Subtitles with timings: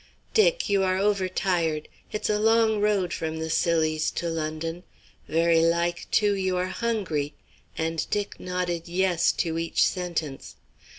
[0.33, 1.87] "Dick, you are over tired.
[2.11, 4.81] It's a long road from the Scillies to London.
[5.27, 7.35] Very like, too, you are hungry,"
[7.77, 10.55] and Dick nodded "yes" to each sentence.